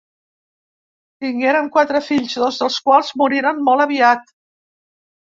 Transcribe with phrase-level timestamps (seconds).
[1.25, 4.27] Tingueren quatre fills, dos dels quals moriren molt aviat.